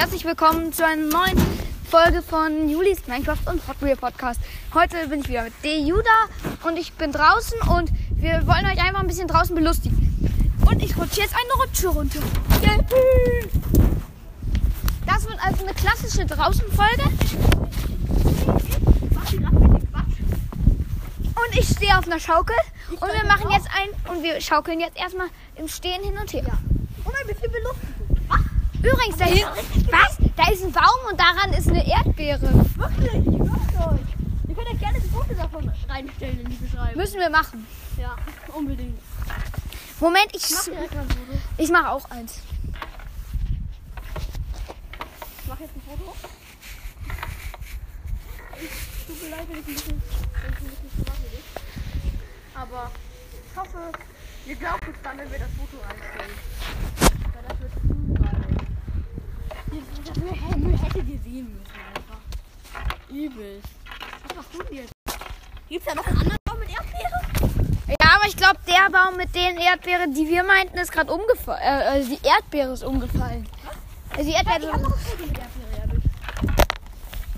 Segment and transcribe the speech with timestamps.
[0.00, 1.36] Herzlich willkommen zu einer neuen
[1.84, 4.40] Folge von Julis Minecraft und Hot Wheel Podcast.
[4.72, 6.24] Heute bin ich wieder mit der Juda
[6.64, 10.56] und ich bin draußen und wir wollen euch einfach ein bisschen draußen belustigen.
[10.64, 12.18] Und ich rutsche jetzt eine Rutsche runter.
[15.04, 17.04] Das wird also eine klassische Draußenfolge.
[21.34, 22.56] Und ich stehe auf einer Schaukel
[22.92, 26.58] und wir machen jetzt ein und wir schaukeln jetzt erstmal im Stehen hin und her.
[27.04, 27.99] Und ein bisschen belustigen.
[28.82, 30.16] Übrigens, da hinten, was?
[30.36, 32.40] Da ist ein Baum und daran ist eine Erdbeere.
[32.76, 34.00] Wirklich, ich sag's euch.
[34.48, 36.96] Ihr könnt euch gerne ein Foto davon reinstellen in die Beschreibung.
[36.96, 37.66] Müssen wir machen.
[37.98, 38.16] Ja,
[38.54, 38.98] unbedingt.
[40.00, 41.38] Moment, ich, Mach direkt ein Foto.
[41.58, 42.40] ich mache auch eins.
[45.42, 46.14] Ich mach jetzt ein Foto.
[48.62, 50.02] Ich tut mir leid, wenn ich ein bisschen,
[50.42, 51.14] wenn ich ein bisschen zu bin.
[52.54, 52.90] Aber
[53.52, 53.92] ich hoffe,
[54.46, 56.36] ihr glaubt uns dann, wenn wir das Foto reinstellen.
[57.34, 57.72] Weil das wird
[60.20, 62.20] Müll hättet ihr sehen müssen einfach.
[63.08, 63.68] Übelst.
[64.26, 64.92] Was machst du jetzt?
[65.68, 67.70] Gibt's da noch einen anderen Baum mit Erdbeere?
[67.88, 71.60] Ja, aber ich glaube, der Baum mit den Erdbeeren, die wir meinten, ist gerade umgefallen.
[71.62, 73.46] Äh, also die Erdbeere ist umgefallen.
[74.10, 74.60] Also die Ja, Erdbeere.
[74.60, 75.86] die ja.
[75.86, 76.02] durch.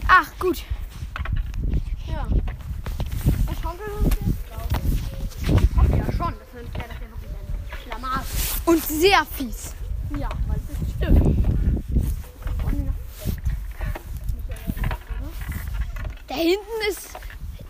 [0.09, 0.63] Ach, gut.
[2.07, 2.27] Ja.
[3.47, 5.43] Was schaukeln wir uns jetzt?
[5.43, 5.77] Ich.
[5.77, 6.35] Hoffe ja schon.
[6.39, 8.61] Das wäre das ja wirklich ein Schlamassel.
[8.67, 9.75] Und sehr fies.
[10.19, 11.33] Ja, weil es ist stimmt.
[16.33, 17.11] Da hinten ist.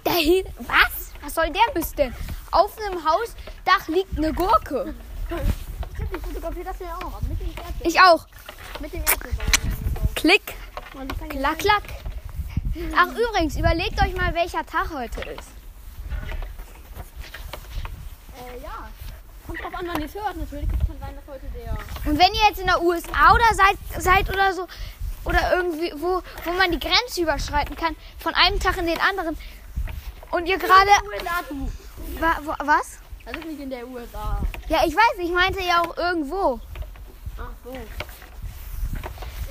[0.04, 0.54] Da hinten.
[0.60, 1.12] Was?
[1.20, 2.14] Was soll der Mist denn?
[2.52, 4.94] Auf einem Hausdach liegt eine Gurke.
[5.26, 7.20] Stimmt, ich fotografiere das ja auch.
[7.22, 7.74] Mit dem Erdbeeren.
[7.82, 8.26] Ich auch.
[8.78, 9.36] Mit dem Erdbeeren.
[10.14, 10.54] Klick,
[11.28, 11.82] klack, klack.
[12.96, 15.48] Ach, übrigens, überlegt euch mal, welcher Tag heute ist.
[18.36, 18.88] Äh, ja.
[19.44, 20.36] Kommt drauf an, wann ihr es hört.
[20.36, 21.72] Natürlich kann sein, dass heute der.
[22.08, 24.68] Und wenn ihr jetzt in der USA oder seid, seid oder so,
[25.24, 29.36] oder irgendwie, wo, wo man die Grenze überschreiten kann, von einem Tag in den anderen,
[30.32, 30.90] und ihr gerade.
[32.18, 32.98] Wa, wo, was?
[33.24, 34.40] Das ist nicht in der USA.
[34.68, 36.58] Ja, ich weiß, ich meinte ja auch irgendwo.
[37.38, 37.76] Ach so.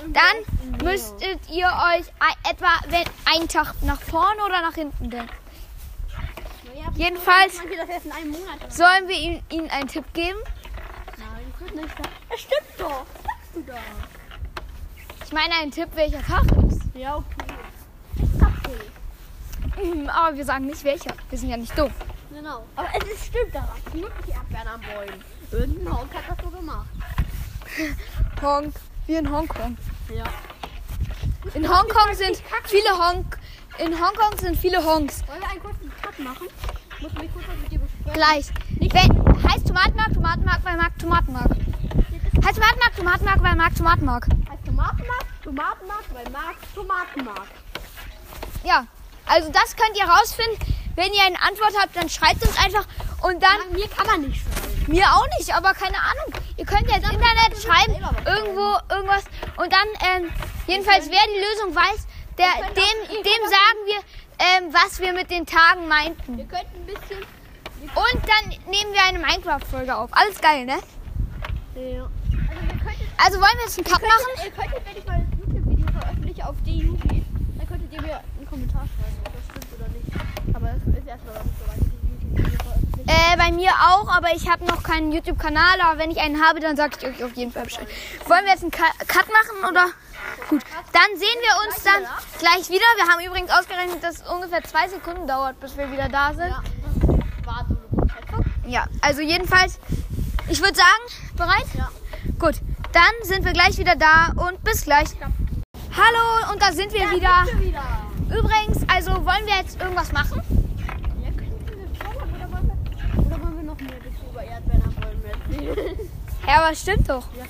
[0.08, 5.30] Dann müsstet ihr euch ein, etwa wenn, einen Tag nach vorne oder nach hinten denken.
[6.66, 7.62] Naja, jedenfalls-?
[8.70, 10.40] Sollen wir ihnen, ihnen einen Tipp geben?
[11.18, 11.96] Nein, das wird nicht.
[12.30, 13.06] Das stimmt doch.
[13.06, 13.78] Was sagst du da?
[15.24, 16.82] Ich meine einen Tipp, welcher Tag ist.
[16.96, 17.41] Ja, okay.
[18.22, 19.94] Ist April.
[19.94, 21.14] Hm, Aber wir sagen nicht welcher.
[21.30, 21.92] Wir sind ja nicht dumm.
[22.34, 22.64] Genau.
[22.76, 23.78] Aber es ist, stimmt daran.
[23.92, 25.24] Wirklich Erdbeeren am Bäumen.
[25.52, 26.88] Irgendein Honk hat das so gemacht.
[28.42, 28.74] Honk.
[29.08, 29.78] Wie in Hongkong.
[30.14, 30.24] Ja.
[31.54, 33.38] In Hongkong sind viele Honk.
[33.80, 35.28] In Hongkong sind viele Honks.
[35.28, 36.48] Wollen wir einen kurzen Cut machen?
[37.02, 38.14] Muss mich kurz mit dir besprechen.
[38.14, 38.48] Gleich.
[38.80, 41.52] Wenn, heißt Tomatenmark, Tomatenmark, weil Mark Tomatenmark.
[42.46, 44.26] Heißt Tomatenmark, Tomatenmark, weil Mark Tomatenmark.
[44.50, 47.48] Heißt Tomatenmark, Tomatenmark, weil Marc Tomatenmark.
[48.64, 48.86] Ja,
[49.26, 50.58] also das könnt ihr rausfinden.
[50.96, 52.86] Wenn ihr eine Antwort habt, dann schreibt uns einfach.
[53.22, 54.92] Und dann, An mir kann man nicht schreiben.
[54.92, 56.34] mir auch nicht, aber keine Ahnung.
[56.58, 57.96] Ihr könnt ja ins Internet schreiben,
[58.26, 59.24] irgendwo, irgendwas.
[59.58, 60.32] Und dann, ähm,
[60.68, 62.08] jedenfalls, wer die Lösung weiß,
[62.38, 63.98] der, dem, dem sagen wir,
[64.40, 66.38] ähm, was wir mit den Tagen meinten.
[66.38, 67.20] Wir könnten ein bisschen.
[67.82, 70.10] Und dann nehmen wir eine Minecraft-Folge auf.
[70.14, 70.80] Alles geil, ne?
[71.76, 72.04] Ja.
[72.04, 73.06] Also.
[73.18, 74.46] Also wollen wir jetzt einen Cut machen?
[74.46, 77.24] Ihr könntet, wenn ich mal ein YouTube-Video veröffentliche auf DUB,
[77.58, 80.56] dann könntet ihr mir Kommentar schreiben, ob das stimmt oder nicht.
[80.56, 82.02] Aber das ist erstmal noch nicht so weit.
[83.08, 85.80] Äh, bei mir auch, aber ich habe noch keinen YouTube-Kanal.
[85.80, 87.88] Aber wenn ich einen habe, dann sage ich euch auf jeden Fall Bescheid.
[88.28, 89.88] Wollen wir jetzt einen Cut machen oder?
[90.50, 90.62] Gut,
[90.92, 92.04] dann sehen wir uns dann
[92.40, 92.86] gleich wieder.
[92.98, 96.54] Wir haben übrigens ausgerechnet, dass es ungefähr zwei Sekunden dauert, bis wir wieder da sind.
[98.68, 99.80] Ja, also jedenfalls,
[100.50, 101.68] ich würde sagen, bereit?
[101.74, 101.90] Ja.
[102.38, 102.56] Gut,
[102.92, 105.10] dann sind wir gleich wieder da und bis gleich.
[105.96, 107.46] Hallo, und da sind wir wieder.
[108.38, 110.42] Übrigens, also wollen wir jetzt irgendwas machen?
[111.22, 113.98] Ja, könnten wir schauen, oder wollen wir, oder wollen wir noch mehr
[114.32, 115.96] über Erdbeeren wollen wir?
[116.48, 117.24] Ja, aber es stimmt doch.
[117.38, 117.46] Ja.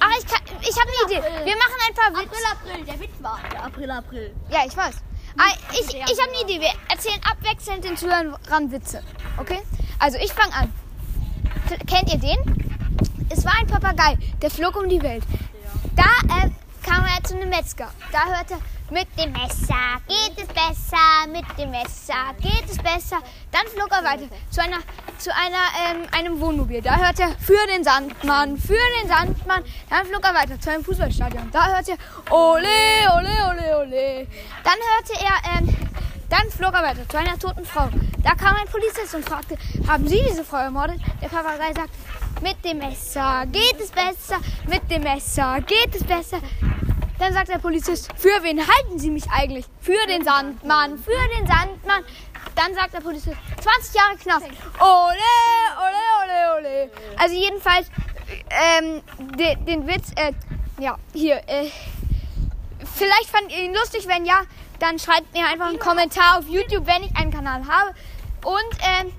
[0.00, 1.44] Ach, ich, kann, ich habe eine Idee.
[1.44, 2.36] Wir machen ein paar Witze.
[2.52, 3.40] April, April, der Witz war.
[3.50, 4.34] Der April, April.
[4.50, 4.94] Ja, ich weiß.
[5.38, 6.60] Ah, ich ich habe eine Idee.
[6.60, 9.02] Wir erzählen abwechselnd den Zuhörern Witze.
[9.38, 9.60] Okay?
[9.98, 10.72] Also, ich fange an.
[11.86, 12.38] Kennt ihr den?
[13.30, 15.24] Es war ein Papagei, der flog um die Welt.
[15.96, 16.04] Da
[16.36, 16.50] äh,
[16.82, 17.90] kam er zu einem Metzger.
[18.12, 18.60] Da hörte er,
[18.90, 23.18] mit dem Messer geht es besser, mit dem Messer geht es besser.
[23.52, 24.78] Dann flog er weiter zu einer
[25.18, 26.80] zu einer ähm, einem Wohnmobil.
[26.80, 29.64] Da hörte er für den Sandmann, für den Sandmann.
[29.90, 31.50] Dann flog er weiter zu einem Fußballstadion.
[31.50, 32.68] Da hörte er ole
[33.16, 34.26] ole ole ole.
[34.64, 35.76] Dann hörte er ähm,
[36.28, 37.88] dann flog er weiter zu einer toten Frau.
[38.22, 39.56] Da kam ein Polizist und fragte,
[39.86, 41.00] haben Sie diese Frau ermordet?
[41.22, 41.92] Der Papagei sagte,
[42.42, 46.40] mit dem Messer geht es besser, mit dem Messer geht es besser.
[47.18, 49.66] Dann sagt der Polizist, für wen halten Sie mich eigentlich?
[49.80, 52.04] Für den Sandmann, für den Sandmann.
[52.54, 54.46] Dann sagt der Polizist, 20 Jahre Knast.
[54.80, 55.32] Ole,
[55.78, 56.90] ole, ole, ole.
[57.18, 57.90] Also jedenfalls,
[58.50, 59.02] ähm,
[59.36, 60.32] den, den Witz, äh,
[60.80, 61.70] ja, hier, äh,
[62.94, 64.42] vielleicht fand ihr ihn lustig, wenn ja,
[64.78, 67.94] dann schreibt mir einfach einen Kommentar auf YouTube, wenn ich einen Kanal habe.
[68.44, 69.12] Und, ähm,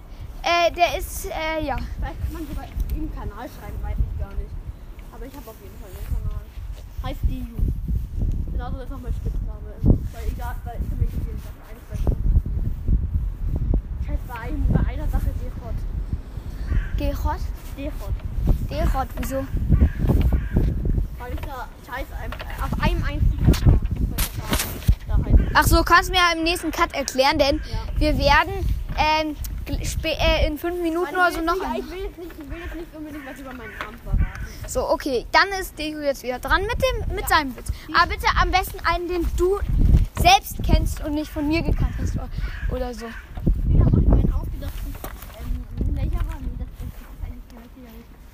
[0.44, 1.76] äh, der ist, äh, ja.
[1.76, 2.66] Vielleicht kann man sogar
[2.96, 4.52] im Kanal schreiben, weiß ich gar nicht.
[5.14, 6.42] Aber ich habe auf jeden Fall einen Kanal.
[7.04, 7.69] Heißt DU.
[8.60, 9.86] Genauso das noch mein Spitzname ist.
[9.86, 11.96] Weil egal, weil für mich jeden Fall eine zwei
[14.02, 15.78] Ich heiße bei, einem, bei einer Sache Dehot.
[16.98, 17.40] Gerot?
[17.78, 18.14] Dehot.
[18.70, 19.48] Derot, wieso?
[21.20, 23.80] Weil ich da, ich heiße ein, auf einem einzigen Account.
[25.54, 27.80] Ach so, kannst du mir im nächsten Cut erklären, denn Ja.
[27.98, 28.52] wir werden
[28.98, 31.56] ähm, äh, in fünf Minuten oder so noch.
[31.56, 34.28] Ja, ich will jetzt nicht, ich will jetzt nicht unbedingt was über meinen Namen verraten.
[34.68, 37.72] So, okay, dann ist Deku jetzt wieder dran mit dem mit seinem Witz.
[37.94, 39.60] Aber bitte am besten einen, den du
[40.20, 42.18] selbst kennst und nicht von mir gekannt hast
[42.72, 43.06] oder, so.
[43.06, 43.14] Ähm.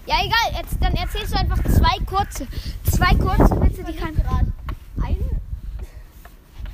[0.07, 2.47] Ja, egal, jetzt, dann erzählst du einfach zwei kurze.
[2.91, 4.15] Zwei kurze Witze, die kann.
[4.15, 4.51] gerade
[5.03, 5.41] einen.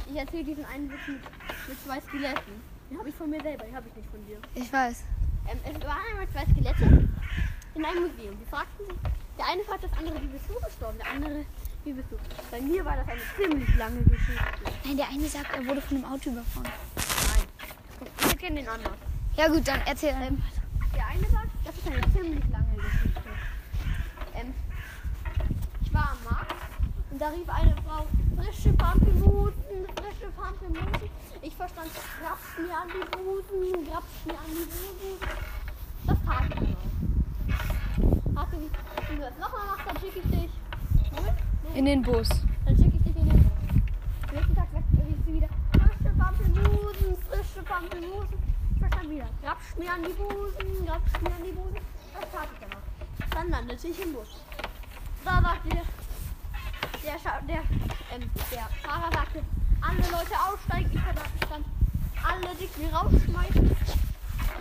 [0.10, 1.20] Ich erzähle diesen einen Witz mit,
[1.70, 2.71] mit zwei Skeletten.
[2.92, 4.38] Den habe ich von mir selber, den habe ich nicht von dir.
[4.54, 5.04] Ich weiß.
[5.48, 7.08] Ähm, es waren einmal zwei Skelette
[7.74, 8.38] in einem Museum.
[8.38, 8.98] Die fragten sich,
[9.38, 10.98] der eine fragt das andere, wie bist du gestorben?
[10.98, 11.46] Der andere,
[11.86, 12.18] wie bist du?
[12.52, 14.44] Bei mir war das eine ziemlich lange Geschichte.
[14.84, 16.68] Nein, der eine sagt, er wurde von einem Auto überfahren.
[16.68, 17.48] Nein.
[18.30, 18.98] Wir kennen den anderen.
[19.38, 20.10] Ja gut, dann erzähl.
[20.22, 20.44] Ähm,
[20.94, 23.22] Der eine sagt, das ist eine ziemlich lange Geschichte.
[24.36, 24.54] Ähm,
[25.82, 26.56] ich war am Markt
[27.10, 28.06] und da rief eine Frau,
[28.42, 31.10] frische Pampelmusen, frische Pampelmusen.
[31.42, 31.90] Ich verstand,
[32.20, 35.20] grapst mir an die Busen, grapst mir an die Busen.
[36.08, 36.92] Das tat ich auch.
[38.36, 38.58] Hast du,
[39.10, 40.52] wenn du das nochmal machst, dann schicke ich dich.
[41.12, 42.30] Moment, nee, in den Bus.
[42.66, 43.52] dann schicke ich dich in den Bus.
[44.28, 48.38] Am nächsten Tag rief sie wieder, frische Pampelmusen, frische Pampelmusen.
[48.74, 51.78] Ich verstand wieder, grapsch mir an die Busen, grapsch mir an die Busen.
[52.14, 53.36] Das tat ich dann auch.
[53.36, 54.42] Dann landete ich im Bus.
[55.24, 55.84] Da sagte der,
[57.04, 57.18] der,
[57.48, 57.64] der,
[58.14, 59.44] ähm, der Fahrer sagte,
[59.82, 60.92] alle Leute aussteigen.
[60.94, 61.66] Ich verstand,
[62.24, 63.76] alle dicken rausschmeißen.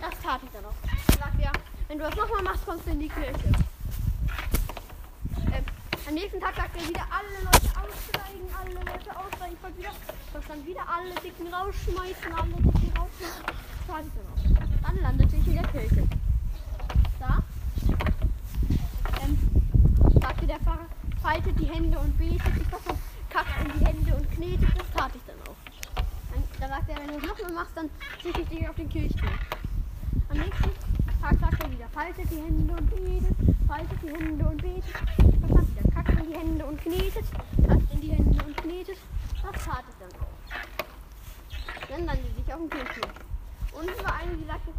[0.01, 0.73] Das tat ich dann auch.
[0.81, 1.51] Dann sagte er,
[1.87, 3.51] wenn du das nochmal machst, kommst du in die Kirche.
[5.53, 5.65] Ähm,
[6.07, 9.55] am nächsten Tag sagt er wieder, alle Leute aussteigen, alle Leute aussteigen.
[9.55, 9.91] Ich wollte wieder,
[10.31, 13.45] verstand wieder, alle Dicken rausschmeißen, alle Dicken rausschmeißen.
[13.45, 14.87] Das tat ich dann auch.
[14.87, 16.07] Dann landete ich in der Kirche.
[17.19, 17.43] Da
[19.21, 19.37] ähm,
[20.19, 20.87] sagte der Pfarrer,
[21.31, 22.41] faltet die Hände und betet.
[22.59, 22.99] Ich verstand,
[23.29, 24.69] kackt in die Hände und knetet.
[24.77, 25.55] Das tat ich dann auch.
[26.31, 27.89] Dann, da sagte er, wenn du es nochmal machst, dann
[28.21, 29.39] schicke ich dich auf den Kirchturm.
[30.29, 30.71] Am nächsten
[31.21, 33.35] Tag sagt er wieder, faltet die Hände und betet,
[33.65, 34.83] faltet die Hände und betet.
[35.41, 35.91] Was hat wieder?
[35.95, 37.25] Kackt in die Hände und knetet,
[37.67, 38.97] kackt in die Hände und knetet.
[39.41, 41.87] Das tat ich dann auch.
[41.89, 43.11] Dann landete ich auf dem Kirchturm.
[43.71, 44.71] Und es war eine, die sagte,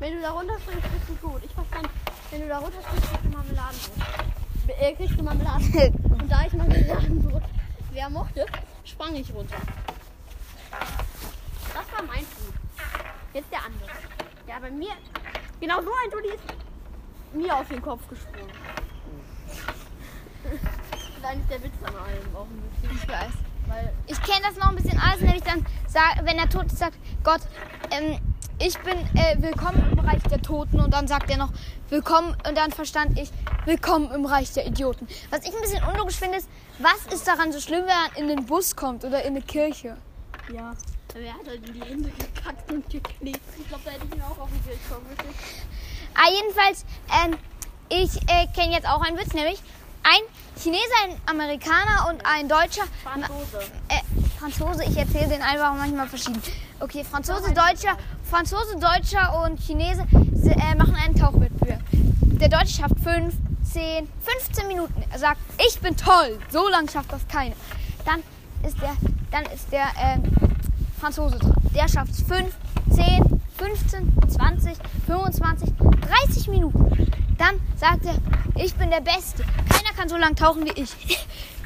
[0.00, 1.44] wenn du da runterspringst, bist du gut.
[1.44, 1.88] Ich verstand,
[2.32, 4.35] wenn du da runterspringst, kriegst du Marmeladenbrot.
[4.66, 5.92] Be- Äh, kriegst du Marmeladenbrot.
[6.20, 7.42] Und da ich Marmeladenbrot
[7.92, 8.44] wer mochte,
[8.84, 9.56] sprang ich runter.
[10.70, 12.54] Das war mein Flug.
[13.32, 13.88] Jetzt der andere.
[14.46, 14.92] Ja, bei mir,
[15.60, 16.42] genau so ein Dulli ist
[17.34, 18.50] mir auf den Kopf gesprungen.
[21.22, 22.96] Das ist der Witz an allem auch ein bisschen.
[23.02, 23.32] Ich weiß.
[23.66, 26.96] Weil, Ich kenne das noch ein bisschen anders, nämlich dann, sag, wenn der Tote sagt,
[27.24, 27.40] Gott,
[27.90, 28.20] ähm,
[28.58, 31.50] ich bin äh, willkommen im Reich der Toten und dann sagt er noch,
[31.90, 33.30] willkommen und dann verstand ich,
[33.66, 35.06] willkommen im Reich der Idioten.
[35.30, 36.48] Was ich ein bisschen unlogisch finde, ist,
[36.78, 39.96] was ist daran so schlimm, wenn er in den Bus kommt oder in eine Kirche?
[40.52, 40.72] ja,
[41.12, 43.40] wer hat halt in die Hände gekackt und geklebt.
[43.58, 45.40] Ich glaube, da hätte ich ihn auch auf den Bildschirm geschickt.
[46.14, 46.84] Ah, jedenfalls,
[47.24, 47.38] ähm,
[47.88, 49.60] ich äh, kenne jetzt auch einen Witz, nämlich
[50.02, 50.22] ein
[50.62, 52.84] Chineser, ein Amerikaner und ein Deutscher.
[53.02, 53.58] Franzose.
[53.88, 56.40] Äh, Franzose, ich erzähle den einfach manchmal verschieden.
[56.80, 57.96] Okay, Franzose, Deutscher,
[58.30, 61.80] Franzose, Deutscher und Chinese se- äh, machen einen Tauchwettbewerb.
[61.92, 63.34] Der Deutsche schafft 5,
[63.72, 65.02] 10, 15 Minuten.
[65.10, 66.38] Er sagt, ich bin toll.
[66.50, 67.54] So lange schafft das keiner.
[68.04, 68.22] Dann
[68.68, 68.94] ist der,
[69.30, 70.22] dann ist der ähm,
[71.00, 71.54] Franzose dran.
[71.74, 72.54] Der schafft es 5,
[72.90, 74.76] 10, 15, 20,
[75.06, 75.70] 25,
[76.26, 77.10] 30 Minuten.
[77.38, 78.14] Dann sagt er,
[78.62, 79.44] ich bin der Beste.
[79.68, 80.90] Keiner kann so lange tauchen wie ich.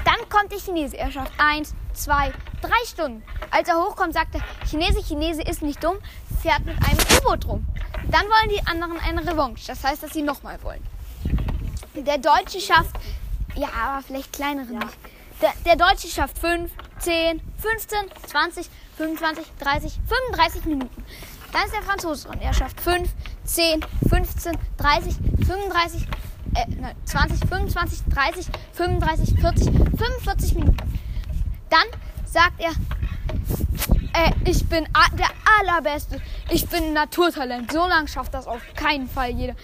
[0.05, 0.97] Dann kommt der Chinese.
[0.97, 3.23] Er schafft 1, 2, 3 Stunden.
[3.49, 5.97] Als er hochkommt, sagt er, Chinese, Chinese ist nicht dumm,
[6.41, 7.67] fährt mit einem U-Boot rum.
[8.09, 9.67] Dann wollen die anderen eine Revanche.
[9.67, 10.83] Das heißt, dass sie nochmal wollen.
[11.95, 12.95] Der Deutsche schafft,
[13.55, 14.97] ja, aber vielleicht kleinere nicht.
[15.41, 21.03] Der, der Deutsche schafft 5, 10, 15, 20, 25, 30, 35 Minuten.
[21.51, 22.39] Dann ist der Franzose dran.
[22.41, 23.09] Er schafft 5,
[23.43, 25.15] 10, 15, 30,
[25.45, 26.07] 35,
[26.55, 29.65] äh, nein, 20, 25, 30, 35, 40,
[29.97, 30.77] 45 Minuten.
[31.69, 31.85] Dann
[32.31, 32.71] sagt er,
[34.13, 36.21] äh, ich bin der Allerbeste.
[36.49, 37.71] Ich bin ein Naturtalent.
[37.71, 39.55] So lange schafft das auf keinen Fall jeder.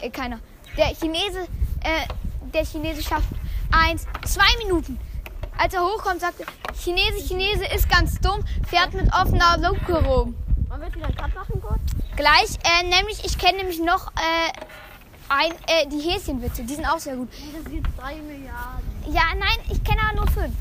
[0.00, 0.40] Äh, keiner.
[0.76, 1.46] Der Chinese,
[1.82, 2.06] äh,
[2.52, 3.28] der Chinese schafft
[3.70, 4.98] eins, zwei Minuten.
[5.56, 10.36] Als er hochkommt, sagt er, Chinese, Chinese ist ganz dumm, fährt mit offener Luke rum.
[10.68, 11.80] Man wird wieder einen Cut machen, Gott.
[12.16, 14.52] Gleich, äh, nämlich, ich kenne nämlich noch äh,
[15.28, 17.28] ein, äh, die Häschenwitze, die sind auch sehr gut.
[17.30, 19.12] Das sind 3 Milliarden.
[19.12, 20.54] Ja, nein, ich kenne aber nur fünf.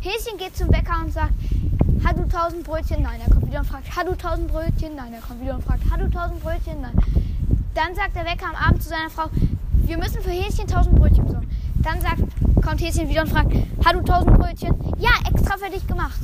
[0.00, 1.32] Häschen geht zum Bäcker und sagt,
[2.04, 3.02] hast du tausend Brötchen?
[3.02, 4.94] Nein, er kommt wieder und fragt, hast du tausend Brötchen?
[4.94, 6.80] Nein, er kommt wieder und fragt, hast du tausend Brötchen?
[6.80, 6.96] Nein.
[7.74, 9.28] Dann sagt der Bäcker am Abend zu seiner Frau,
[9.72, 11.50] wir müssen für Häschen tausend Brötchen besorgen.
[11.82, 12.22] Dann sagt,
[12.64, 13.52] kommt Häschen wieder und fragt,
[13.84, 14.74] hast du tausend Brötchen?
[14.98, 16.20] Ja, extra für dich gemacht.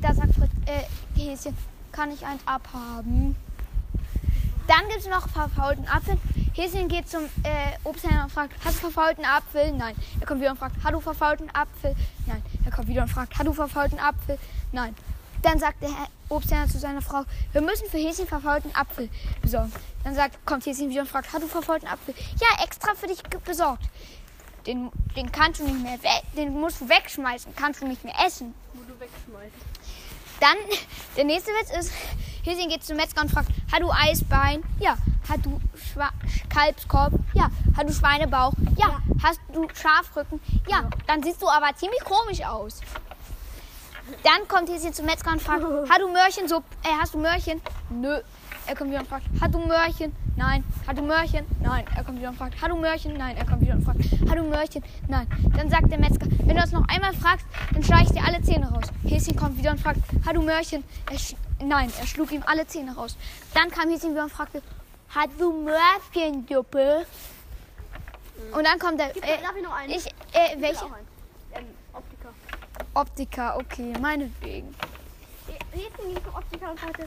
[0.00, 1.56] Da sagt Fritz, äh, Häschen,
[1.92, 3.36] kann ich eins abhaben?
[4.66, 6.16] Dann gibt es noch verfaulten Apfel.
[6.54, 9.72] Häschen geht zum äh, Obsthändler und fragt, hast du verfaulten Apfel?
[9.72, 9.94] Nein.
[10.20, 11.94] Er kommt wieder und fragt, hast du verfaulten Apfel?
[12.26, 12.42] Nein.
[12.64, 14.38] Er kommt wieder und fragt, hast du verfaulten Apfel?
[14.72, 14.94] Nein.
[15.42, 15.90] Dann sagt der
[16.30, 19.10] Obsthändler zu seiner Frau, wir müssen für Häschen verfaulten Apfel
[19.42, 19.72] besorgen.
[20.02, 22.14] Dann sagt, kommt Häschen wieder und fragt, hast du verfaulten Apfel?
[22.40, 23.84] Ja, extra für dich besorgt.
[24.66, 25.98] Den, den kannst du nicht mehr,
[26.34, 28.54] den musst du wegschmeißen, kannst du nicht mehr essen.
[28.72, 29.54] Wo du wegschmeißt.
[30.40, 30.56] Dann,
[31.16, 31.92] der nächste Witz ist,
[32.44, 34.62] Häschen geht zum Metzger und fragt, hast du Eisbein?
[34.78, 34.96] Ja.
[35.28, 36.10] Hast du Schwa
[36.50, 37.14] Kalbskorb?
[37.32, 37.50] Ja.
[37.74, 38.52] Hast du Schweinebauch?
[38.78, 38.88] Ja.
[38.88, 38.98] Ja.
[39.22, 40.40] Hast du Schafrücken?
[40.68, 40.84] Ja.
[41.06, 42.80] Dann siehst du aber ziemlich komisch aus.
[44.22, 46.46] Dann kommt Häschen zum Metzger und fragt, hast du Möhrchen?
[46.46, 47.62] So, äh, hast du Möhrchen?
[47.88, 48.20] Nö.
[48.66, 50.12] Er kommt wieder und fragt, hast du Möhrchen?
[50.36, 50.64] Nein.
[50.86, 51.44] Hast du Möhrchen?
[51.60, 51.84] Nein.
[51.94, 53.14] Er kommt wieder und fragt, hast du Möhrchen?
[53.16, 53.36] Nein.
[53.36, 54.82] Er kommt wieder und fragt, hast du Möhrchen?
[55.08, 55.26] Nein.
[55.56, 58.40] Dann sagt der Metzger, wenn du das noch einmal fragst, dann schlage ich dir alle
[58.42, 58.86] Zähne raus.
[59.04, 60.82] Häschen kommt wieder und fragt, hast du Möhrchen?
[61.10, 61.92] Er sch Nein.
[62.00, 63.16] Er schlug ihm alle Zähne raus.
[63.52, 64.62] Dann kam Häschen wieder und fragte,
[65.10, 67.06] hast du Möhrchenjuppe?
[68.52, 69.90] Und dann kommt der, äh, darf ich noch einen?
[69.90, 70.84] ich, äh, Ich welche?
[70.86, 70.94] einen.
[71.54, 72.28] Ähm, Optiker.
[72.94, 74.74] Optiker, okay, meinetwegen.
[75.46, 77.06] Jetzt ging zum Optiker und sagte,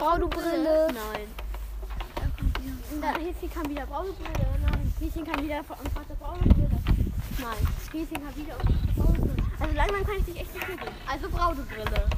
[0.00, 0.88] Brauchst du Brille?
[0.94, 1.28] Nein.
[3.02, 4.48] Dann Häschen kam wieder, brauchst du Brille?
[4.62, 4.94] Nein.
[4.98, 6.70] Häschen kam wieder brauchst du Brille?
[7.38, 7.68] Nein.
[7.92, 9.50] Häschen kam wieder und fragte, brauchst du Brille?
[9.60, 10.78] Also langsam kann ich dich echt nicht sehen.
[11.06, 12.08] Also brauchst du Brille.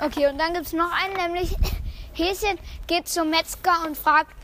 [0.00, 1.56] Okay, und dann gibt es noch einen, nämlich
[2.12, 2.58] Häschen
[2.88, 4.34] geht zum Metzger und fragt,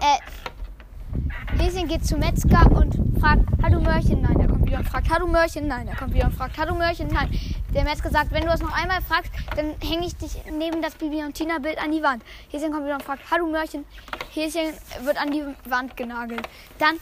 [0.00, 4.22] äh, Häschen geht zum Metzger und fragt, hast du Möhrchen?
[4.22, 4.47] Nein.
[4.68, 5.66] Er wieder und fragt, hast du Möhrchen?
[5.66, 5.88] Nein.
[5.88, 7.08] Er kommt wieder und fragt, hast du Möhrchen?
[7.08, 7.30] Nein.
[7.72, 10.94] Der Metzger sagt, wenn du es noch einmal fragst, dann hänge ich dich neben das
[10.94, 12.22] Bibi und Tina Bild an die Wand.
[12.50, 13.86] Häschen kommt wieder und fragt, hast du Möhrchen?
[14.34, 16.46] Häschen wird an die Wand genagelt.
[16.78, 16.96] Dann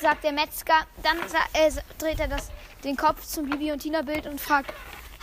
[0.00, 0.74] sagt der Metzger,
[1.04, 1.16] dann
[1.52, 2.50] äh, dreht er das,
[2.82, 4.72] den Kopf zum Bibi und Tina Bild und fragt,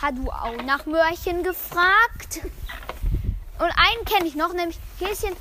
[0.00, 2.40] hast du auch nach Möhrchen gefragt?
[3.58, 5.36] Und einen kenne ich noch, nämlich Häschen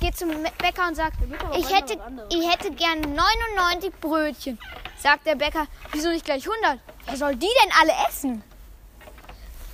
[0.00, 1.16] geht zum Bäcker und sagt,
[1.56, 1.98] ich hätte,
[2.30, 4.58] ich hätte gerne 99 Brötchen.
[4.98, 6.80] Sagt der Bäcker, wieso nicht gleich 100?
[7.06, 8.42] Wer soll die denn alle essen?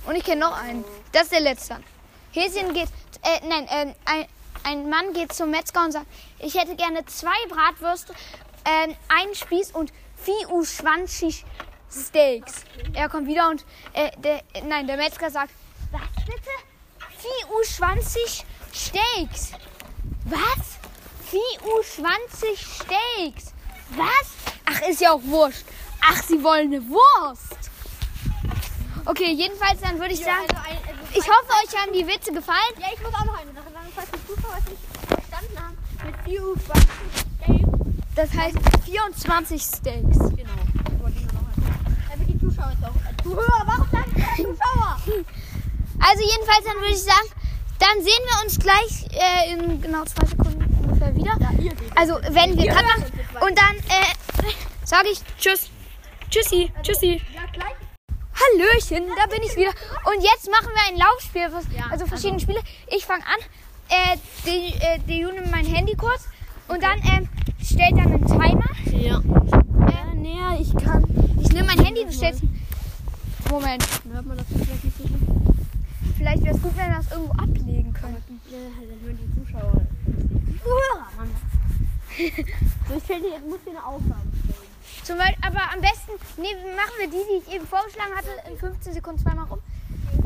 [0.05, 0.85] Und ich kenne noch einen.
[1.11, 1.77] Das ist der letzte.
[2.31, 2.89] Häschen geht,
[3.23, 4.25] äh, nein, ähm, ein,
[4.63, 6.05] ein Mann geht zum Metzger und sagt,
[6.39, 8.13] ich hätte gerne zwei Bratwürste,
[8.65, 11.45] ähm, einen Spieß und 24
[11.91, 12.63] Steaks.
[12.93, 15.51] Er kommt wieder und, äh, der, äh, nein, der Metzger sagt,
[15.91, 16.49] was bitte?
[17.49, 19.53] 24 Steaks.
[20.29, 20.77] Was?
[21.31, 23.53] 24 Steaks.
[23.95, 24.27] Was?
[24.65, 25.63] Ach, ist ja auch wurscht.
[26.01, 27.57] Ach, sie wollen eine Wurst.
[29.05, 32.33] Okay, jedenfalls dann würde ich sagen, also ein, also ich hoffe, euch haben die Witze
[32.33, 32.73] gefallen.
[32.77, 35.77] Ja, ich muss auch noch eine Sache sagen, falls die Zuschauer es nicht verstanden haben.
[36.03, 37.67] Mit 24 Steaks.
[38.15, 40.17] Das heißt 24 Steaks.
[40.17, 40.59] Genau.
[40.91, 41.97] Ich wollte nur noch erzählen.
[42.11, 43.23] Damit die Zuschauer es auch.
[43.23, 44.97] Zuhörer, warum sagen die Zuschauer?
[45.99, 47.27] Also jedenfalls dann würde ich sagen,
[47.79, 51.37] dann sehen wir uns gleich äh, in genau zwei Sekunden ungefähr wieder.
[51.61, 51.71] Ja.
[51.95, 53.47] Also wenn wir Cut hört machen.
[53.47, 54.49] Und dann äh,
[54.83, 55.69] sage ich Tschüss.
[56.29, 56.71] Tschüssi.
[56.83, 57.21] Tschüssi.
[57.33, 57.75] Ja, gleich.
[58.37, 59.71] Hallöchen, da bin ich wieder.
[60.05, 62.59] Und jetzt machen wir ein Laufspiel, was, Ja, also verschiedene Spiele.
[62.87, 63.39] Ich fange an.
[63.89, 66.27] Äh, die, äh, die Juni nimmt mein Handy kurz
[66.67, 67.29] und dann ähm,
[67.63, 68.69] stellt dann einen Timer.
[68.91, 69.21] Ja.
[69.21, 71.03] Ja, näher, ich kann.
[71.41, 72.41] Ich nehme mein Handy, du stellst.
[73.49, 75.26] Moment, Hört man das vielleicht nicht so?
[76.27, 78.41] Vielleicht wäre es gut, wenn wir das irgendwo ablegen könnten.
[78.49, 79.81] Ja, dann hören die Zuschauer.
[80.05, 81.31] Die Zuhörer, Mann.
[82.87, 84.67] so, ich dir, jetzt muss dir eine Aufgabe stellen.
[85.03, 88.57] Zum Beispiel, aber am besten nee, machen wir die, die ich eben vorgeschlagen hatte, in
[88.57, 89.61] 15 Sekunden zweimal rum.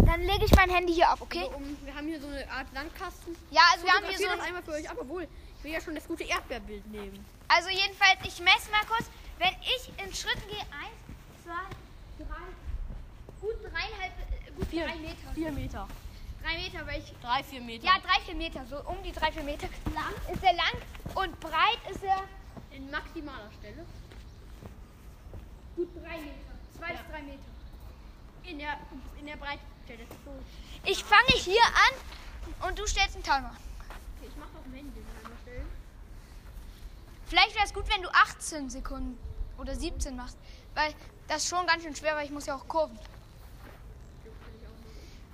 [0.06, 1.46] Dann lege ich mein Handy hier ab, okay?
[1.52, 3.36] So, um, wir haben hier so eine Art Landkasten.
[3.52, 4.36] Ja, also wir haben hier so.
[4.36, 7.24] das einmal für euch ab, obwohl ich will ja schon das gute Erdbeerbild nehmen.
[7.48, 9.06] Also jedenfalls, ich messe mal kurz.
[9.38, 10.98] Wenn ich in Schritten gehe, eins,
[11.44, 11.66] zwei,
[12.18, 12.46] drei,
[13.42, 14.14] gut dreieinhalb,
[14.56, 14.86] gut Vier.
[14.88, 15.34] drei Meter.
[15.34, 15.88] Vier Meter.
[16.44, 17.14] Drei Meter, weil ich.
[17.22, 17.86] Drei, vier Meter.
[17.86, 19.68] Ja, drei, vier Meter, so um die drei, vier Meter.
[19.94, 20.74] Lang ist er lang
[21.16, 22.24] und breit ist er
[22.72, 23.86] In maximaler Stelle.
[25.76, 26.52] gut drei Meter.
[26.78, 26.94] Zwei Ja.
[27.02, 27.44] bis drei Meter.
[28.44, 28.78] In der,
[29.20, 29.60] in der Breite.
[30.26, 30.32] So.
[30.86, 33.52] Ich fange hier an und du stellst einen Timer.
[34.18, 35.68] Okay, ich mach doch am Handy den einmal stellen.
[37.28, 39.18] Vielleicht wäre es gut, wenn du 18 Sekunden
[39.58, 40.38] oder 17 machst.
[40.74, 40.94] Weil
[41.28, 42.98] das ist schon ganz schön schwer, weil ich muss ja auch kurven.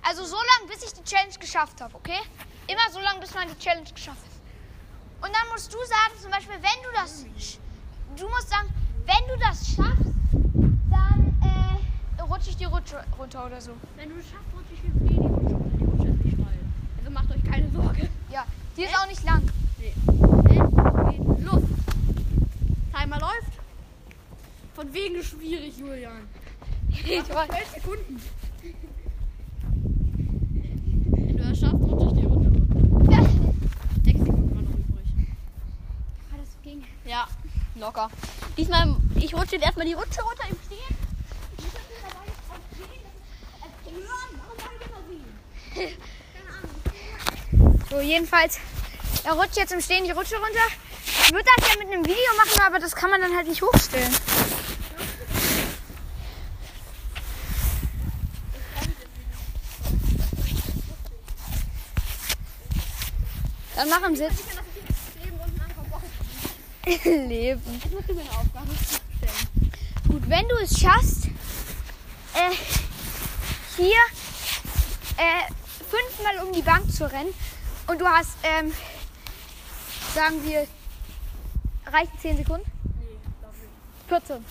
[0.08, 2.20] Also so lange, bis ich die Challenge geschafft habe, okay?
[2.66, 5.28] Immer so lange, bis man die Challenge geschafft hat.
[5.28, 7.26] Und dann musst du sagen, zum Beispiel, wenn du das...
[8.16, 8.68] Du musst sagen,
[9.04, 10.14] wenn du das schaffst,
[10.90, 13.72] dann äh, rutsche ich die Rutsche runter oder so.
[13.96, 15.58] Wenn du es schaffst, rutsche ich die Rutsche runter.
[15.78, 16.58] Die Rutsche ist nicht steil.
[16.98, 18.08] Also macht euch keine Sorge.
[18.30, 18.46] Ja,
[18.76, 19.42] die ist auch nicht lang.
[19.78, 19.92] Nee.
[21.10, 21.62] Geht los.
[22.92, 23.52] Timer läuft.
[24.74, 26.28] Von wegen schwierig, Julian.
[26.90, 27.48] Ich weiß.
[27.48, 28.20] 12 Sekunden.
[31.10, 33.12] Wenn du das schaffst, rutsche ich die Rutsche runter.
[33.12, 33.22] Ja.
[34.04, 35.08] 6 Sekunden waren noch übrig.
[36.30, 36.82] Ah, das ging.
[37.06, 37.28] Ja,
[37.80, 38.10] locker.
[38.56, 40.96] Diesmal, ich rutsche jetzt erstmal die Rutsche runter im Stehen.
[47.90, 48.58] So, jedenfalls,
[49.24, 50.66] er rutscht jetzt im Stehen die Rutsche runter.
[51.06, 53.62] Ich würde das ja mit einem Video machen, aber das kann man dann halt nicht
[53.62, 54.14] hochstellen.
[63.76, 64.47] Dann mach im Sitz.
[67.28, 67.62] Leben.
[67.82, 69.72] Jetzt musst du mir eine Aufgabe stellen.
[70.08, 71.26] Gut, wenn du es schaffst,
[72.34, 72.54] äh,
[73.76, 74.00] hier
[75.16, 75.52] äh,
[75.90, 77.34] fünfmal um die Bank zu rennen
[77.88, 78.72] und du hast, ähm,
[80.14, 80.66] sagen wir,
[81.86, 82.70] reichen 10 Sekunden?
[83.00, 83.52] Nee, glaub
[84.22, 84.26] nicht.
[84.28, 84.44] 14.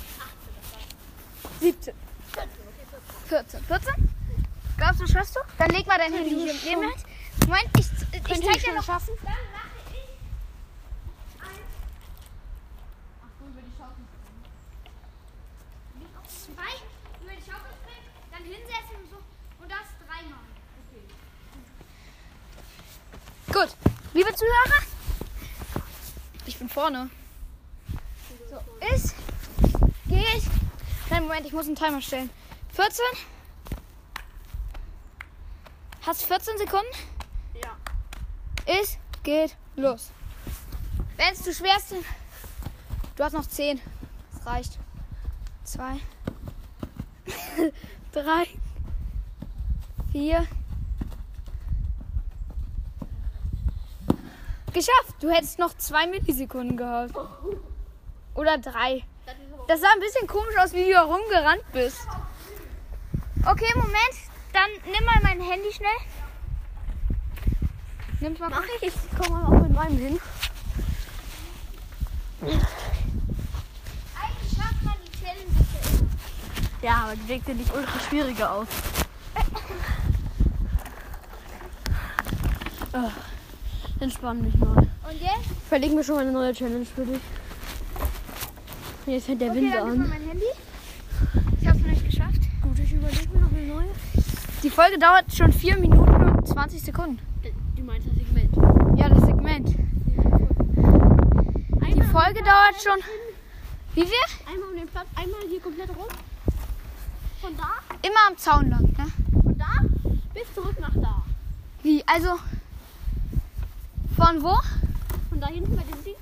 [1.60, 1.94] 17.
[3.29, 3.63] 14.
[3.65, 4.10] 14?
[4.77, 5.39] Glaubst du, schaffst du?
[5.58, 6.94] Dann leg mal dein Handy hier neben dir.
[7.48, 8.84] Moment, ich, ich Könnte zeig ich dir noch.
[8.84, 9.13] schaffen?
[9.24, 9.98] Dann mache ich
[13.24, 13.66] Ach so, über die Schaukel.
[16.27, 16.74] Zwei
[17.22, 19.17] über die Schaukel springen, dann hinsetzen und so
[19.62, 20.39] und das dreimal.
[23.48, 23.75] Gut,
[24.13, 24.83] liebe Zuhörer,
[26.46, 27.09] ich bin vorne.
[28.50, 28.59] So,
[28.94, 29.16] ist,
[30.07, 30.44] geht.
[31.09, 32.29] Nein, Moment, ich muss einen Timer stellen.
[32.74, 33.03] 14.
[36.05, 36.85] Hast 14 Sekunden?
[37.63, 37.75] Ja.
[38.81, 40.11] Ist, geht, los.
[41.18, 41.96] Wenn es zu schwer ist,
[43.18, 43.82] du hast noch 10.
[44.32, 44.80] Das reicht.
[45.66, 46.00] 2,
[48.14, 48.48] 3,
[50.14, 50.48] 4.
[54.74, 55.16] Geschafft!
[55.20, 57.14] Du hättest noch 2 Millisekunden gehabt.
[58.36, 59.03] Oder 3.
[59.68, 62.08] Das sah ein bisschen komisch aus, wie du herumgerannt bist.
[63.46, 63.98] Okay, Moment.
[64.53, 65.90] Dann nimm mal mein Handy schnell.
[68.20, 68.50] Nimm's mal.
[68.50, 70.20] Mach ich, ich komme mal auch mit meinem hin.
[72.42, 72.62] Eigentlich
[74.56, 75.51] schafft man die Challenge
[76.81, 78.68] Ja, aber die wirkt ja nicht ultra schwieriger aus.
[82.94, 83.09] Ah,
[84.00, 84.75] Entspann mich mal.
[84.77, 84.87] Und
[85.20, 85.51] jetzt?
[85.51, 87.20] Ich verlege mir schon mal eine neue Challenge für dich.
[89.05, 90.09] Jetzt fängt der Okay, Wind mal an.
[90.09, 90.46] mein Handy.
[91.61, 92.40] Ich hab's noch nicht geschafft.
[92.61, 93.87] Gut, ich überlege mir noch eine neue.
[94.63, 97.20] Die Folge dauert schon 4 Minuten und 20 Sekunden.
[97.75, 99.00] Du meinst das Segment.
[99.00, 99.68] Ja, das Segment.
[101.96, 103.00] Die Folge dauert schon.
[103.96, 104.13] Wie viel?
[104.51, 106.05] Einmal um den Platz, einmal hier komplett rum.
[107.48, 109.05] Von da, Immer am Zaun lang, ne?
[109.42, 109.72] von da
[110.33, 111.24] bis zurück nach da.
[111.81, 112.03] Wie?
[112.05, 112.38] Also.
[114.18, 114.60] Von wo?
[115.29, 116.16] Von da hinten bei dem Ding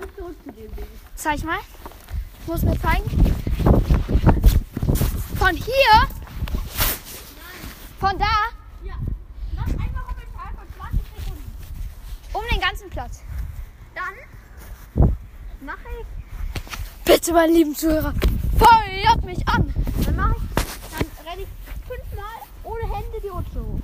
[0.00, 0.86] bis zurück zu dem Ding.
[1.14, 1.58] Zeig mal.
[2.40, 3.04] Ich muss mir zeigen.
[5.36, 6.08] Von hier?
[8.00, 8.24] Von da?
[8.84, 8.94] Ja.
[9.56, 11.44] Dann einfach um den Teil von 20 Sekunden.
[12.32, 13.20] Um den ganzen Platz.
[13.94, 14.14] Dann
[15.66, 16.06] mache ich,
[17.04, 18.14] Bitte, meine lieben Zuhörer,
[18.58, 19.72] feuert mich an.
[20.04, 21.48] dann mache ich, dann renne ich
[21.88, 22.24] fünfmal
[22.64, 23.80] ohne Hände die Rutsche hoch.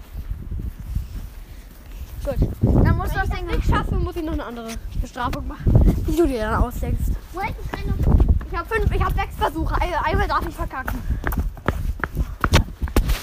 [2.24, 2.36] Gut.
[2.84, 4.68] Dann musst du das Wenn ich Ding nicht schaffe, muss ich noch eine andere
[5.00, 7.10] Bestrafung machen, die du dir dann ausdenkst.
[8.50, 9.74] Ich habe fünf, ich habe sechs Versuche.
[9.80, 10.98] Ein- Einmal darf ich verkacken.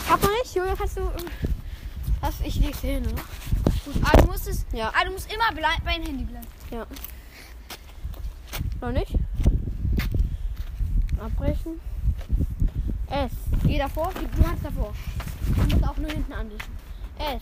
[0.05, 0.53] Ich hab noch nicht.
[0.55, 1.01] Julia, kannst du.
[2.21, 3.21] Das, ich leg's hin, oder?
[3.85, 4.65] Gut, aber du musst es.
[4.73, 4.89] Ja.
[4.89, 5.45] Aber du musst immer
[5.83, 6.47] beim Handy bleiben.
[6.69, 6.85] Ja.
[8.81, 9.13] Noch nicht?
[11.19, 11.79] Abbrechen.
[13.09, 13.31] S.
[13.63, 14.11] Geh davor.
[14.13, 14.93] Du kannst davor.
[15.55, 16.71] Du musst auch nur hinten anwischen.
[17.17, 17.41] S.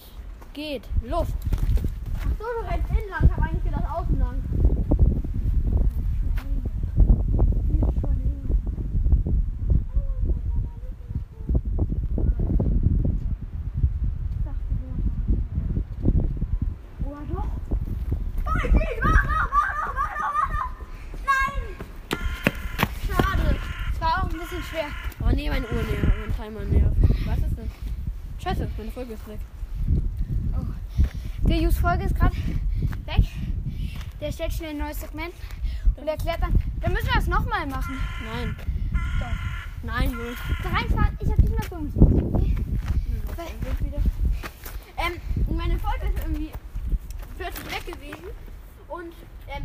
[0.54, 0.84] Geht.
[1.04, 1.34] Luft.
[2.40, 3.26] So, du rennst innen lang.
[3.26, 4.36] Ich habe eigentlich gedacht außen lang.
[17.04, 17.18] Oh,
[24.70, 24.88] schwer.
[25.22, 26.92] Oh nee, meine Uhr näher, mein Timer näher.
[27.26, 28.44] Was ist das?
[28.44, 29.40] Scheiße, meine Folge ist weg.
[31.50, 32.29] Der Jus Folge ist gerade.
[34.22, 35.34] Der stellt schnell ein neues Segment
[35.96, 36.54] und erklärt dann.
[36.82, 37.98] Dann müssen wir das nochmal machen.
[38.24, 38.56] Nein.
[39.20, 39.84] Doch.
[39.84, 40.38] Nein, Jungs.
[40.62, 42.58] 23, ich habe nicht mehr 25.
[43.30, 43.36] Okay?
[43.38, 43.98] Weil- wieder.
[44.98, 46.52] Ähm, meine Folge ist irgendwie
[47.38, 48.28] plötzlich weg gewesen.
[48.90, 49.14] Und
[49.48, 49.64] ähm,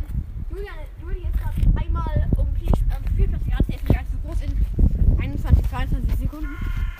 [0.49, 3.67] Julian, Julian ist gerade einmal um die ähm, Spielplatz gerannt.
[3.67, 6.55] Der ist nicht allzu groß in 21, 22 Sekunden.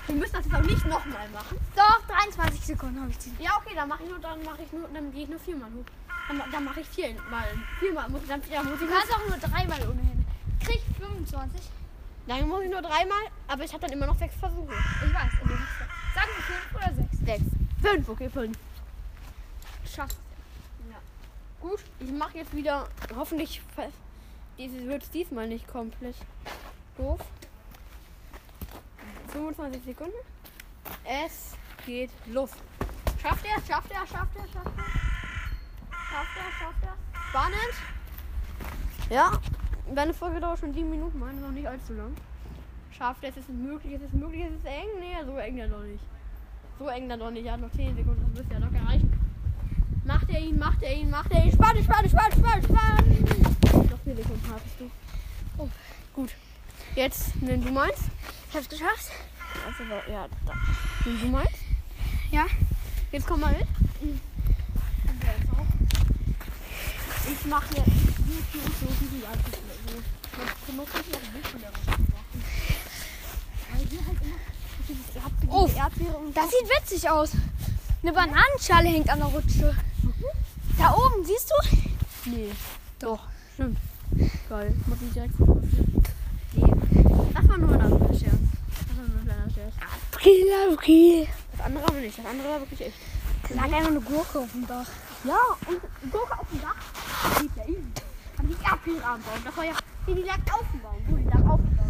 [0.07, 1.57] Wir müssen das jetzt auch nicht nochmal machen.
[2.67, 3.43] Doch, 23 Sekunden habe ich die.
[3.43, 5.69] Ja, okay, dann mache ich nur, dann mache ich nur, dann gehe ich nur viermal
[5.71, 5.85] hoch.
[6.27, 7.45] Dann, dann mache ich viermal.
[7.79, 10.25] Viermal muss, dann, ja, muss ich Du kannst auch nur dreimal ohne Hände.
[10.63, 11.61] Krieg 25.
[12.27, 14.73] dann muss ich nur dreimal, aber ich habe dann immer noch sechs Versuche.
[15.05, 15.31] Ich weiß.
[15.43, 15.55] Also,
[16.15, 17.25] sagen wir 5 oder 6.
[17.25, 17.43] Sechs.
[17.81, 18.57] Fünf, okay, fünf.
[19.85, 20.17] Schaffst
[20.89, 20.97] Ja.
[21.61, 23.91] Gut, ich mache jetzt wieder, hoffentlich fe-
[24.57, 26.15] dieses wird es diesmal nicht komplett
[26.97, 27.19] doof.
[29.31, 30.15] 25 Sekunden.
[31.03, 31.51] Es
[31.85, 32.51] geht los.
[33.21, 34.85] Schafft er, schafft er, schafft er, schafft er.
[35.91, 36.95] Schafft er, schafft er.
[37.29, 37.73] Spannend.
[39.09, 39.31] Ja,
[39.93, 42.15] deine Folge dauert schon 7 Minuten, meine noch nicht allzu lang.
[42.91, 44.87] Schafft er, es ist möglich, es ist möglich, es ist eng.
[44.99, 46.03] Nee, so eng dann doch nicht.
[46.79, 47.49] So eng dann doch nicht.
[47.49, 49.11] Hat noch 10 Sekunden, das müsste ja locker reichen.
[50.05, 51.51] Macht er ihn, macht er ihn, macht er ihn.
[51.51, 53.91] Spannend, spannend, spannend, spannend, spannend.
[53.91, 54.91] Noch 4 Sekunden hattest du.
[55.57, 55.69] Oh,
[56.13, 56.31] gut.
[56.95, 57.99] Jetzt, nimm du meins.
[58.49, 59.11] Ich hab's geschafft.
[59.65, 60.53] Also, ja, da.
[61.05, 61.54] Nimm du meins.
[62.35, 62.45] Ja.
[63.13, 63.61] Jetzt komm mal mit.
[65.51, 65.65] Auch.
[67.31, 69.93] Ich mache jetzt YouTube so wie die alte so.
[70.67, 71.71] Man muss nicht noch ein Bild von der.
[73.71, 77.31] Weil hier halt immer Oh, Erdbeere und Das sieht witzig aus.
[78.03, 79.73] Eine Bananenschale hängt an der Rutsche.
[80.77, 82.31] Da oben, siehst du?
[82.31, 82.51] Nee.
[82.99, 83.21] Doch,
[83.53, 83.77] stimmt.
[84.49, 84.75] Geil.
[84.87, 86.03] Muss ich direkt fotografieren.
[86.51, 86.73] Nee.
[87.33, 88.35] Das war nur ein anderer Scherz.
[88.89, 89.73] Das war nur ein kleiner Scherz.
[90.11, 91.27] April, April.
[91.65, 92.17] Andere aber nicht.
[92.17, 92.97] Das andere war wirklich echt.
[93.49, 94.87] Lag einfach eine Gurke auf dem Dach.
[95.23, 96.75] Ja, und Gurke auf dem Dach.
[97.23, 97.83] Das lief ja easy.
[98.37, 99.41] Haben die Erdbeeren anbauen.
[99.43, 99.73] Das war ja.
[100.07, 101.05] Nee, die lag auf dem Baum.
[101.07, 101.85] Gut, die lag auf dem Baum.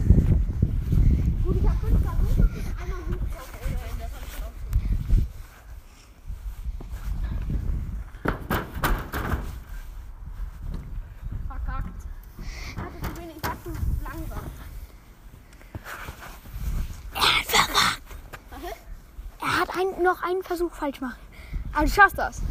[1.44, 2.06] Gut, ich hab fünf.
[2.82, 3.25] Einmal gut
[19.78, 21.20] ein, noch einen Versuch falsch gemacht.
[21.74, 22.42] Aber du schaffst das.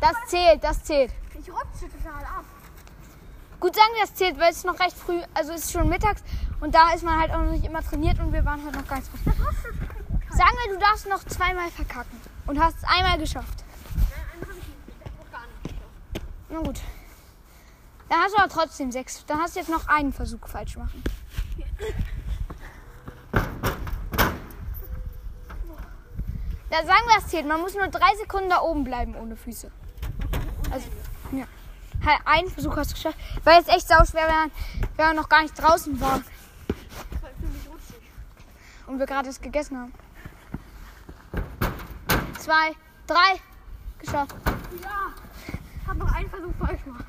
[0.00, 1.12] Das zählt, das zählt.
[1.38, 2.44] Ich rutsche total ab.
[3.60, 5.88] Gut sagen, wir, das zählt, weil es ist noch recht früh, also es ist schon
[5.88, 6.22] mittags
[6.60, 8.96] und da ist man halt auch noch nicht immer trainiert und wir waren halt noch
[8.96, 9.12] nicht so.
[10.36, 13.64] Sagen wir, du darfst noch zweimal verkacken und hast es einmal geschafft.
[13.94, 14.68] Nein, einen hab ich nicht.
[14.88, 16.26] Ich hab noch gar nicht geschafft.
[16.48, 16.80] Na gut.
[18.08, 19.24] Dann hast du aber trotzdem sechs.
[19.26, 21.02] Dann hast du jetzt noch einen Versuch falsch machen.
[26.72, 27.46] Da sagen wir, es zählt.
[27.46, 29.70] Man muss nur drei Sekunden da oben bleiben ohne Füße.
[30.70, 30.88] Also,
[31.30, 31.44] ja.
[32.02, 33.18] Halt, Einen Versuch hast du geschafft.
[33.44, 34.50] Weil es echt sau schwer, wenn
[34.96, 36.24] wenn wir noch gar nicht draußen waren
[38.86, 39.92] und wir gerade das gegessen haben.
[42.38, 42.72] Zwei,
[43.06, 43.40] drei,
[43.98, 44.34] geschafft.
[44.82, 45.12] Ja,
[45.86, 47.04] hab noch einen Versuch falsch gemacht.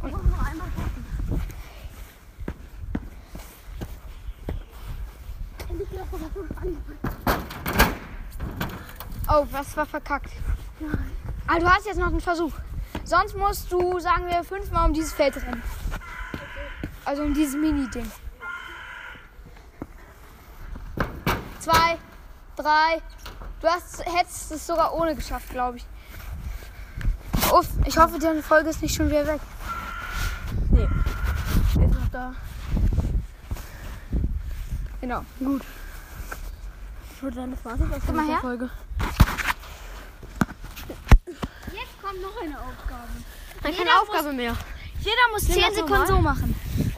[0.00, 1.42] Und muss noch einmal schaffen.
[5.68, 7.63] Endlich wieder von der 5 an.
[9.28, 10.30] Oh, was war verkackt?
[11.46, 12.52] Aber du hast jetzt noch einen Versuch.
[13.04, 15.62] Sonst musst du, sagen wir, fünfmal um dieses Feld rennen.
[17.04, 18.10] Also um dieses Mini-Ding.
[21.60, 21.98] Zwei,
[22.56, 23.02] drei.
[23.60, 25.86] Du hast, hättest es sogar ohne geschafft, glaube ich.
[27.52, 29.40] Uff, ich hoffe, deine Folge ist nicht schon wieder weg.
[30.70, 30.88] Nee.
[31.84, 32.34] Ist noch da.
[35.00, 35.62] Genau, gut.
[37.14, 37.56] Ich würde sagen,
[38.06, 38.40] Komm mal dieser her.
[38.40, 38.70] Folge.
[42.04, 43.08] Kommt noch eine Aufgabe.
[43.62, 44.54] Dann Jeder keine Aufgabe mehr.
[45.00, 46.54] Jeder muss Nimm 10 das Sekunden so machen.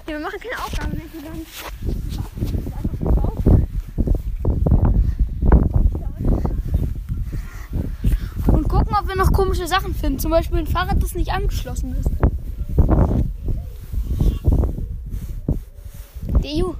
[0.08, 1.04] Ja, wir machen keine Aufgabe mehr.
[1.12, 1.46] Wir sagen,
[8.48, 10.18] Und gucken, ob wir noch komische Sachen finden.
[10.18, 12.10] Zum Beispiel ein Fahrrad, das nicht angeschlossen ist.
[16.42, 16.74] DU.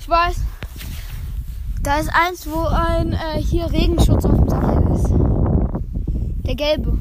[0.00, 0.36] Ich weiß.
[1.86, 5.08] Da ist eins, wo ein äh, hier Regenschutz auf dem Sattel ist.
[6.44, 6.98] Der gelbe.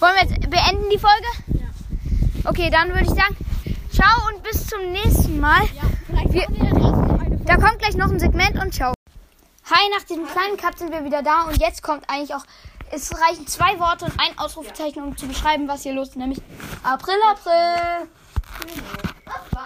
[0.00, 1.26] Wollen wir jetzt beenden die Folge?
[1.48, 2.48] Ja.
[2.48, 3.36] Okay, dann würde ich sagen,
[3.92, 5.64] ciao und bis zum nächsten Mal.
[5.74, 6.46] Ja, Wir-
[7.44, 8.94] da kommt gleich noch ein Segment und ciao.
[9.70, 12.44] Hi, nach diesem kleinen Cut sind wir wieder da und jetzt kommt eigentlich auch.
[12.90, 16.40] Es reichen zwei Worte und ein Ausrufezeichen, um zu beschreiben, was hier los ist, nämlich
[16.82, 18.08] April, April.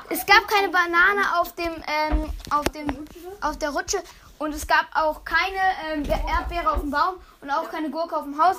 [0.08, 3.06] Es gab keine Banane auf dem, ähm, auf dem,
[3.40, 4.02] auf der Rutsche
[4.38, 5.60] und es gab auch keine
[5.92, 8.56] ähm, Erdbeere auf dem Baum und auch keine Gurke auf dem Haus.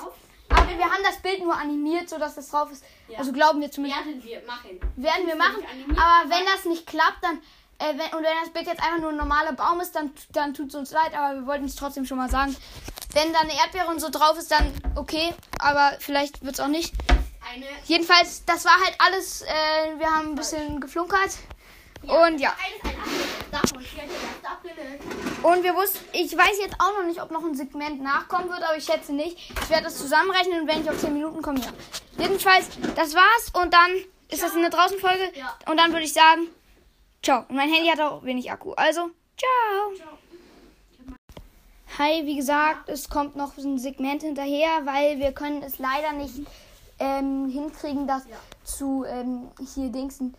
[0.48, 2.84] Aber wir haben das Bild nur animiert, sodass das drauf ist.
[3.16, 4.04] Also glauben wir zumindest.
[4.04, 4.80] Werden wir machen.
[4.96, 5.64] Werden wir machen.
[5.90, 7.38] Aber wenn das nicht klappt, dann
[7.78, 10.54] äh, wenn, und wenn das Bild jetzt einfach nur ein normaler Baum ist, dann, dann
[10.54, 11.14] tut es uns leid.
[11.16, 12.54] Aber wir wollten es trotzdem schon mal sagen.
[13.14, 15.34] Wenn da eine Erdbeere und so drauf ist, dann okay.
[15.58, 16.94] Aber vielleicht wird es auch nicht.
[17.52, 17.66] Eine.
[17.84, 19.42] Jedenfalls, das war halt alles.
[19.42, 21.38] Äh, wir haben ein bisschen geflunkert.
[22.02, 22.54] Und ja.
[23.50, 24.72] Das Apfel.
[25.42, 28.62] Und wir wussten, ich weiß jetzt auch noch nicht, ob noch ein Segment nachkommen wird,
[28.62, 29.36] aber ich schätze nicht.
[29.50, 31.72] Ich werde das zusammenrechnen und wenn ich auf 10 Minuten komme, ja.
[32.18, 33.90] Jedenfalls, das war's und dann
[34.28, 35.32] ist das eine Draußenfolge.
[35.34, 35.56] Ja.
[35.68, 36.48] Und dann würde ich sagen,
[37.22, 37.44] ciao.
[37.48, 38.72] Und mein Handy hat auch wenig Akku.
[38.72, 39.94] Also, ciao.
[39.96, 40.18] Ciao.
[41.98, 46.40] Hi, wie gesagt, es kommt noch ein Segment hinterher, weil wir können es leider nicht
[46.98, 48.36] ähm, hinkriegen, das Ja.
[48.64, 50.34] zu ähm, hier Dingsen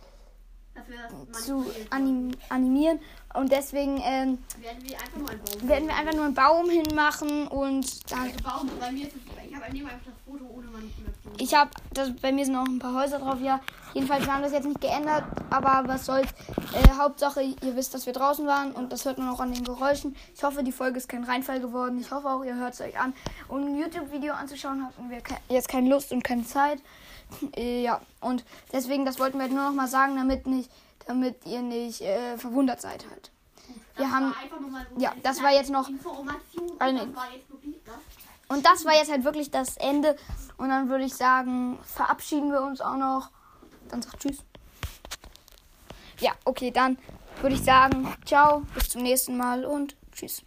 [1.32, 2.98] zu anim animieren.
[3.34, 8.36] Und deswegen ähm, werden wir werden wir einfach nur einen Baum hinmachen und dann Ein
[8.42, 8.70] Baum.
[8.80, 9.22] Bei mir ist es.
[9.48, 11.32] Ich habe einfach das Foto ohne Manipulation.
[11.38, 13.60] Ich habe, das bei mir sind auch ein paar Häuser drauf, ja.
[13.94, 16.28] Jedenfalls, wir haben das jetzt nicht geändert, aber was soll's.
[16.72, 19.62] Äh, Hauptsache, ihr wisst, dass wir draußen waren und das hört man auch an den
[19.62, 20.16] Geräuschen.
[20.34, 22.00] Ich hoffe, die Folge ist kein Reinfall geworden.
[22.00, 23.14] Ich hoffe auch, ihr hört es euch an.
[23.46, 26.80] Und ein YouTube-Video anzuschauen hatten wir ke jetzt keine Lust und keine Zeit.
[27.56, 30.70] Äh, ja, und deswegen, das wollten wir nur noch mal sagen, damit nicht,
[31.06, 33.30] damit ihr nicht äh, verwundert seid halt.
[33.96, 34.34] Wir Das haben,
[34.70, 35.88] mal so ja, das war jetzt noch.
[36.78, 37.08] Eine-.
[38.48, 40.16] Und das war jetzt halt wirklich das Ende.
[40.58, 43.30] Und dann würde ich sagen, verabschieden wir uns auch noch.
[43.88, 44.38] Dann sagt Tschüss.
[46.20, 46.98] Ja, okay, dann
[47.40, 50.42] würde ich sagen, ciao, bis zum nächsten Mal und Tschüss.